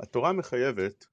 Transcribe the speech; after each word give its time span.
התורה 0.00 0.32
מחייבת 0.32 1.06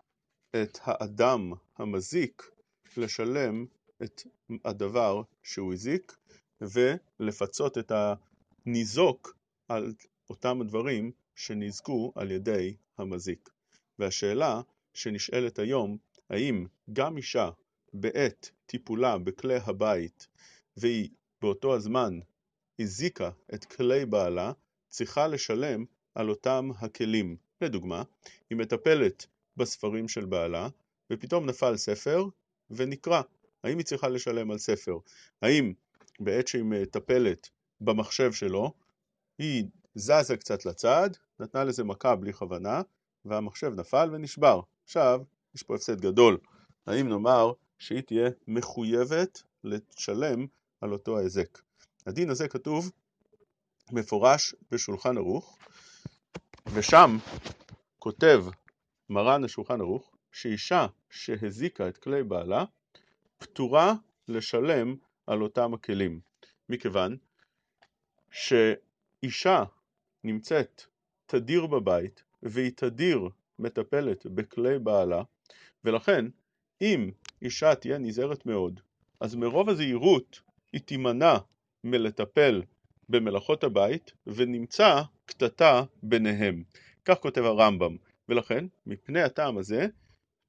את 0.51 0.79
האדם 0.81 1.51
המזיק 1.77 2.51
לשלם 2.97 3.65
את 4.03 4.21
הדבר 4.65 5.21
שהוא 5.43 5.73
הזיק 5.73 6.17
ולפצות 6.61 7.77
את 7.77 7.91
הניזוק 8.65 9.37
על 9.67 9.93
אותם 10.29 10.61
הדברים 10.61 11.11
שניזקו 11.35 12.13
על 12.15 12.31
ידי 12.31 12.75
המזיק. 12.97 13.49
והשאלה 13.99 14.61
שנשאלת 14.93 15.59
היום, 15.59 15.97
האם 16.29 16.65
גם 16.93 17.17
אישה 17.17 17.49
בעת 17.93 18.51
טיפולה 18.65 19.17
בכלי 19.17 19.57
הבית 19.65 20.27
והיא 20.77 21.09
באותו 21.41 21.75
הזמן 21.75 22.19
הזיקה 22.79 23.29
את 23.53 23.65
כלי 23.65 24.05
בעלה, 24.05 24.51
צריכה 24.87 25.27
לשלם 25.27 25.85
על 26.15 26.29
אותם 26.29 26.69
הכלים. 26.79 27.44
לדוגמה, 27.61 28.03
היא 28.49 28.57
מטפלת 28.57 29.25
בספרים 29.57 30.07
של 30.07 30.25
בעלה 30.25 30.67
ופתאום 31.11 31.45
נפל 31.45 31.77
ספר 31.77 32.25
ונקרא. 32.69 33.21
האם 33.63 33.77
היא 33.77 33.85
צריכה 33.85 34.09
לשלם 34.09 34.51
על 34.51 34.57
ספר? 34.57 34.97
האם 35.41 35.73
בעת 36.19 36.47
שהיא 36.47 36.63
מטפלת 36.63 37.49
במחשב 37.81 38.33
שלו, 38.33 38.73
היא 39.37 39.65
זזה 39.95 40.37
קצת 40.37 40.65
לצד, 40.65 41.09
נתנה 41.39 41.63
לזה 41.63 41.83
מכה 41.83 42.15
בלי 42.15 42.33
כוונה, 42.33 42.81
והמחשב 43.25 43.71
נפל 43.75 44.09
ונשבר. 44.13 44.61
עכשיו, 44.83 45.21
יש 45.55 45.63
פה 45.63 45.75
הפסד 45.75 46.01
גדול. 46.01 46.37
האם 46.87 47.09
נאמר 47.09 47.51
שהיא 47.79 48.01
תהיה 48.01 48.29
מחויבת 48.47 49.43
לשלם 49.63 50.45
על 50.81 50.93
אותו 50.93 51.17
ההיזק? 51.17 51.59
הדין 52.05 52.29
הזה 52.29 52.47
כתוב 52.47 52.91
מפורש 53.91 54.55
בשולחן 54.71 55.17
ערוך, 55.17 55.57
ושם 56.73 57.17
כותב 57.99 58.45
מרן 59.09 59.43
השולחן 59.43 59.81
ערוך 59.81 60.15
שאישה 60.31 60.87
שהזיקה 61.09 61.89
את 61.89 61.97
כלי 61.97 62.23
בעלה 62.23 62.65
פטורה 63.37 63.93
לשלם 64.27 64.95
על 65.27 65.41
אותם 65.41 65.73
הכלים, 65.73 66.19
מכיוון 66.69 67.17
שאישה 68.31 69.63
נמצאת 70.23 70.81
תדיר 71.25 71.65
בבית 71.65 72.23
והיא 72.43 72.71
תדיר 72.75 73.29
מטפלת 73.59 74.25
בכלי 74.25 74.79
בעלה 74.79 75.23
ולכן 75.83 76.25
אם 76.81 77.11
אישה 77.41 77.75
תהיה 77.75 77.97
נזהרת 77.97 78.45
מאוד 78.45 78.79
אז 79.19 79.35
מרוב 79.35 79.69
הזהירות 79.69 80.41
היא 80.73 80.81
תימנע 80.81 81.37
מלטפל 81.83 82.61
במלאכות 83.09 83.63
הבית 83.63 84.11
ונמצא 84.27 85.01
קטטה 85.25 85.83
ביניהם. 86.03 86.63
כך 87.05 87.19
כותב 87.19 87.43
הרמב"ם 87.43 87.95
ולכן 88.29 88.65
מפני 88.85 89.21
הטעם 89.21 89.57
הזה 89.57 89.87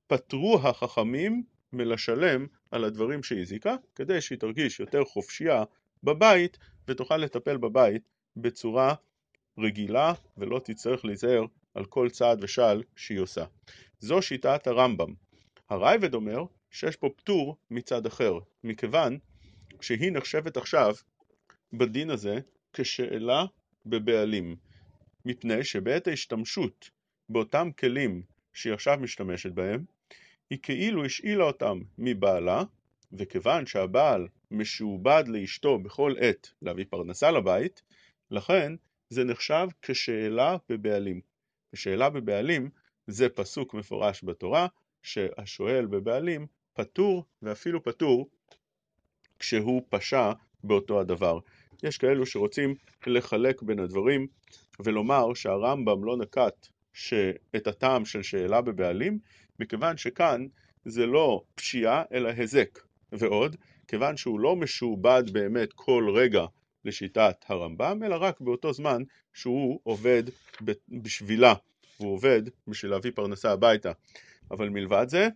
פטרו 0.06 0.58
החכמים 0.62 1.42
מלשלם 1.72 2.46
על 2.70 2.84
הדברים 2.84 3.22
שהזיקה 3.22 3.76
כדי 3.94 4.20
שהיא 4.20 4.38
תרגיש 4.38 4.80
יותר 4.80 5.04
חופשייה 5.04 5.64
בבית 6.02 6.58
ותוכל 6.88 7.16
לטפל 7.16 7.56
בבית 7.56 8.02
בצורה 8.36 8.94
רגילה 9.58 10.12
ולא 10.36 10.60
תצטרך 10.64 11.04
להיזהר 11.04 11.44
על 11.74 11.84
כל 11.84 12.10
צעד 12.10 12.44
ושעל 12.44 12.82
שהיא 12.96 13.20
עושה. 13.20 13.44
זו 13.98 14.22
שיטת 14.22 14.66
הרמב"ם. 14.66 15.14
הרייבד 15.68 16.14
אומר 16.14 16.44
שיש 16.70 16.96
פה 16.96 17.08
פטור 17.16 17.56
מצד 17.70 18.06
אחר, 18.06 18.38
מכיוון 18.64 19.18
שהיא 19.80 20.12
נחשבת 20.12 20.56
עכשיו 20.56 20.94
בדין 21.72 22.10
הזה 22.10 22.38
כשאלה 22.72 23.44
בבעלים, 23.86 24.56
מפני 25.26 25.64
שבעת 25.64 26.06
ההשתמשות 26.06 26.90
באותם 27.28 27.68
כלים 27.78 28.22
שהיא 28.52 28.72
עכשיו 28.72 28.98
משתמשת 29.00 29.52
בהם, 29.52 29.84
היא 30.50 30.58
כאילו 30.62 31.04
השאילה 31.04 31.44
אותם 31.44 31.80
מבעלה, 31.98 32.62
וכיוון 33.12 33.66
שהבעל 33.66 34.28
משועבד 34.50 35.24
לאשתו 35.26 35.78
בכל 35.78 36.14
עת 36.20 36.50
להביא 36.62 36.84
פרנסה 36.90 37.30
לבית, 37.30 37.82
לכן 38.30 38.72
זה 39.10 39.24
נחשב 39.24 39.68
כשאלה 39.82 40.56
בבעלים. 40.68 41.20
ושאלה 41.72 42.10
בבעלים 42.10 42.70
זה 43.06 43.28
פסוק 43.28 43.74
מפורש 43.74 44.24
בתורה, 44.24 44.66
שהשואל 45.02 45.86
בבעלים 45.86 46.46
פטור 46.74 47.24
ואפילו 47.42 47.82
פטור 47.82 48.30
כשהוא 49.38 49.82
פשע 49.88 50.32
באותו 50.64 51.00
הדבר. 51.00 51.38
יש 51.82 51.98
כאלו 51.98 52.26
שרוצים 52.26 52.74
לחלק 53.06 53.62
בין 53.62 53.78
הדברים 53.78 54.26
ולומר 54.80 55.34
שהרמב"ם 55.34 56.04
לא 56.04 56.16
נקט 56.16 56.66
את 57.56 57.66
הטעם 57.66 58.04
של 58.04 58.22
שאלה 58.22 58.60
בבעלים, 58.60 59.18
מכיוון 59.60 59.96
שכאן 59.96 60.46
זה 60.84 61.06
לא 61.06 61.42
פשיעה 61.54 62.02
אלא 62.12 62.28
היזק, 62.28 62.78
ועוד, 63.12 63.56
כיוון 63.88 64.16
שהוא 64.16 64.40
לא 64.40 64.56
משועבד 64.56 65.30
באמת 65.32 65.72
כל 65.72 66.10
רגע 66.14 66.46
לשיטת 66.84 67.44
הרמב"ם, 67.48 68.02
אלא 68.02 68.16
רק 68.20 68.40
באותו 68.40 68.72
זמן 68.72 69.02
שהוא 69.34 69.80
עובד 69.82 70.22
בשבילה, 70.88 71.54
הוא 71.96 72.12
עובד 72.12 72.42
בשביל 72.68 72.90
להביא 72.90 73.10
פרנסה 73.14 73.52
הביתה. 73.52 73.92
אבל 74.50 74.68
מלבד 74.68 75.06
זה, 75.08 75.28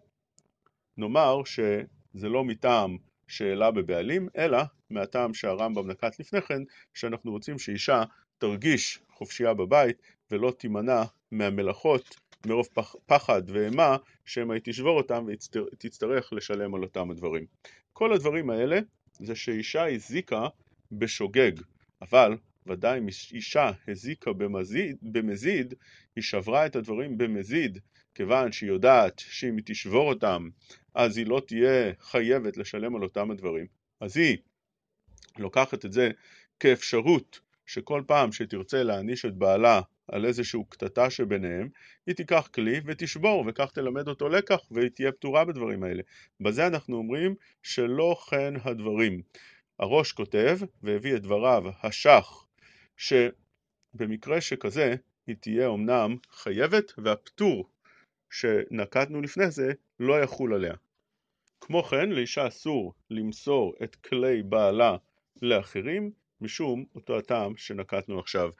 נאמר 0.97 1.45
שזה 1.45 2.29
לא 2.29 2.45
מטעם 2.45 2.97
שאלה 3.29 3.71
בבעלים, 3.71 4.29
אלא 4.37 4.59
מהטעם 4.91 5.35
שהרמב"ם 5.35 5.91
נקט 5.91 6.21
לפני 6.21 6.43
כן, 6.43 6.63
שאנחנו 6.95 7.31
רוצים 7.31 7.59
שאישה 7.59 8.03
תרגיש 8.39 9.01
חופשייה 9.11 9.55
בבית 9.55 10.03
ולא 10.31 10.53
תימנע 10.59 11.03
מהמלאכות 11.31 12.17
מרוב 12.47 12.69
פח, 12.75 12.95
פחד 13.07 13.43
ואימה 13.47 13.97
שמא 14.25 14.53
היא 14.53 14.61
תשבור 14.65 14.97
אותם 14.97 15.27
ותצטרך 15.73 16.33
לשלם 16.33 16.75
על 16.75 16.83
אותם 16.83 17.11
הדברים. 17.11 17.47
כל 17.93 18.13
הדברים 18.13 18.51
האלה 18.51 18.79
זה 19.19 19.35
שאישה 19.35 19.89
הזיקה 19.89 20.49
בשוגג, 20.93 21.53
אבל 22.03 22.37
ודאי 22.67 22.99
אם 22.99 23.07
אישה 23.33 23.71
הזיקה 23.89 24.33
במזיד, 24.33 24.97
במזיד, 25.03 25.75
היא 26.17 26.25
שברה 26.25 26.67
את 26.67 26.77
הדברים 26.77 27.19
במזיד, 27.19 27.79
כיוון 28.15 28.53
שהיא 28.53 28.71
יודעת 28.71 29.19
שאם 29.19 29.57
היא 29.57 29.65
תשבור 29.67 30.09
אותם, 30.09 30.49
אז 30.95 31.17
היא 31.17 31.27
לא 31.27 31.43
תהיה 31.47 31.93
חייבת 32.01 32.57
לשלם 32.57 32.97
על 32.97 33.03
אותם 33.03 33.31
הדברים. 33.31 33.67
אז 34.01 34.17
היא 34.17 34.37
לוקחת 35.39 35.85
את 35.85 35.93
זה 35.93 36.11
כאפשרות 36.61 37.41
שכל 37.67 38.03
פעם 38.07 38.33
שתרצה 38.33 38.83
להעניש 38.83 39.25
את 39.25 39.35
בעלה 39.35 39.81
על 40.09 40.25
איזושהי 40.25 40.61
קטטה 40.69 41.11
שביניהם, 41.11 41.69
היא 42.07 42.15
תיקח 42.15 42.49
כלי 42.55 42.81
ותשבור 42.87 43.45
וכך 43.49 43.71
תלמד 43.71 44.09
אותו 44.09 44.29
לקח 44.29 44.61
והיא 44.71 44.89
תהיה 44.89 45.13
פתורה 45.13 45.45
בדברים 45.45 45.83
האלה. 45.83 46.03
בזה 46.41 46.67
אנחנו 46.67 46.97
אומרים 46.97 47.35
שלא 47.63 48.17
כן 48.31 48.55
הדברים. 48.65 49.23
הראש 49.79 50.13
כותב 50.13 50.59
והביא 50.83 51.17
את 51.17 51.23
דבריו 51.23 51.65
השח 51.83 52.47
שבמקרה 52.97 54.41
שכזה 54.41 54.95
היא 55.27 55.37
תהיה 55.41 55.69
אמנם 55.69 56.17
חייבת 56.31 56.93
והפטור 56.99 57.71
שנקטנו 58.31 59.21
לפני 59.21 59.51
זה 59.51 59.73
לא 60.01 60.23
יחול 60.23 60.55
עליה. 60.55 60.75
כמו 61.61 61.83
כן 61.83 62.11
לאישה 62.11 62.49
אסור 62.49 62.95
למסור 63.11 63.75
את 63.83 63.97
כלי 63.97 64.43
בעלה 64.43 64.97
לאחרים 65.43 66.11
משום 66.41 66.85
אותו 66.95 67.19
הטעם 67.19 67.57
שנקטנו 67.57 68.19
עכשיו. 68.19 68.51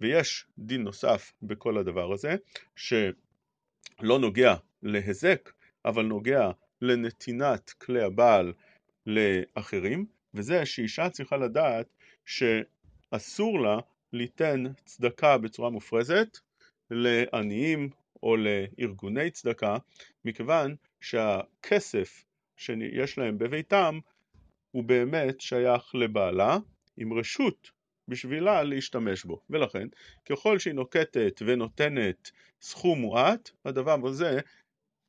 ויש 0.00 0.46
דין 0.58 0.82
נוסף 0.82 1.32
בכל 1.42 1.78
הדבר 1.78 2.12
הזה 2.12 2.36
שלא 2.76 4.18
נוגע 4.18 4.54
להיזק 4.82 5.52
אבל 5.84 6.04
נוגע 6.04 6.50
לנתינת 6.82 7.70
כלי 7.70 8.02
הבעל 8.02 8.52
לאחרים 9.06 10.06
וזה 10.34 10.66
שאישה 10.66 11.10
צריכה 11.10 11.36
לדעת 11.36 11.86
שאסור 12.24 13.60
לה 13.60 13.78
ליתן 14.12 14.64
צדקה 14.84 15.38
בצורה 15.38 15.70
מופרזת 15.70 16.38
לעניים 16.90 17.90
או 18.22 18.36
לארגוני 18.36 19.30
צדקה 19.30 19.76
מכיוון 20.24 20.74
שהכסף 21.00 22.24
שיש 22.56 23.18
להם 23.18 23.38
בביתם 23.38 23.98
הוא 24.74 24.84
באמת 24.84 25.40
שייך 25.40 25.94
לבעלה 25.94 26.58
עם 26.96 27.12
רשות 27.12 27.70
בשבילה 28.08 28.62
להשתמש 28.62 29.24
בו. 29.24 29.40
ולכן 29.50 29.88
ככל 30.24 30.58
שהיא 30.58 30.74
נוקטת 30.74 31.42
ונותנת 31.46 32.30
סכום 32.62 33.00
מועט 33.00 33.50
הדבר 33.64 33.96
הזה 34.06 34.40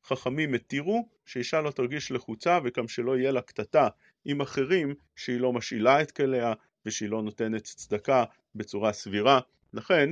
חכמים 0.04 0.54
התירו 0.54 1.10
שאישה 1.26 1.62
לא 1.62 1.72
תרגיש 1.72 2.12
לחוצה 2.12 2.60
וגם 2.64 2.88
שלא 2.88 3.18
יהיה 3.18 3.32
לה 3.32 3.42
קטטה 3.42 3.88
עם 4.26 4.42
אחרים 4.42 4.96
שהיא 5.16 5.40
לא 5.40 5.54
משאילה 5.54 6.02
את 6.02 6.12
כליה 6.12 6.54
ושהיא 6.86 7.10
לא 7.10 7.22
נותנת 7.22 7.64
צדקה 7.64 8.24
בצורה 8.56 8.94
סבירה. 8.94 9.40
לכן 9.74 10.10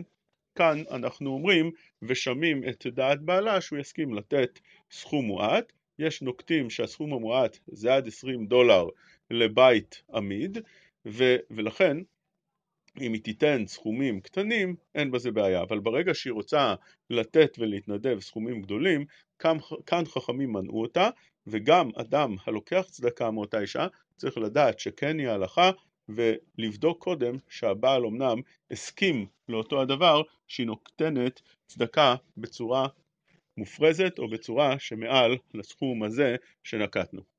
כאן 0.56 0.84
אנחנו 0.92 1.30
אומרים 1.30 1.72
ושמים 2.02 2.70
את 2.70 2.88
דעת 2.88 3.22
בעלה 3.22 3.62
שהוא 3.62 3.80
יסכים 3.80 4.14
לתת 4.14 4.60
סכום 4.92 5.26
מועט. 5.26 5.74
יש 6.00 6.22
נוקטים 6.22 6.70
שהסכום 6.70 7.14
המועט 7.14 7.58
זה 7.68 7.96
עד 7.96 8.08
20 8.08 8.46
דולר 8.46 8.88
לבית 9.34 10.04
עמיד 10.14 10.58
ו- 11.06 11.36
ולכן 11.52 11.98
אם 13.02 13.14
היא 13.14 13.22
תיתן 13.22 13.64
סכומים 13.68 14.22
קטנים, 14.22 14.76
אין 14.96 15.12
בזה 15.12 15.32
בעיה, 15.32 15.62
אבל 15.62 15.80
ברגע 15.80 16.14
שהיא 16.14 16.34
רוצה 16.34 16.76
לתת 17.10 17.56
ולהתנדב 17.60 18.20
סכומים 18.20 18.62
גדולים, 18.62 19.06
כאן, 19.86 20.06
חכמים 20.06 20.54
מנעו 20.54 20.82
אותה, 20.82 21.10
וגם 21.48 21.90
אדם 21.96 22.36
הלוקח 22.46 22.86
צדקה 22.90 23.32
מאותה 23.32 23.60
אישה 23.60 23.88
צריך 24.18 24.38
לדעת 24.38 24.80
שכן 24.80 25.20
היא 25.20 25.28
ההלכה 25.28 25.72
ולבדוק 26.10 27.04
קודם 27.04 27.36
שהבעל 27.50 28.06
אמנם 28.06 28.42
הסכים 28.72 29.26
לאותו 29.50 29.82
הדבר 29.82 30.22
שהיא 30.48 30.68
נותנת 30.68 31.42
צדקה 31.68 32.16
בצורה 32.38 32.88
מופרזת 33.58 34.20
או 34.20 34.30
בצורה 34.30 34.80
שמעל 34.80 35.38
לסכום 35.54 36.04
הזה 36.04 36.36
שנקטנו. 36.64 37.33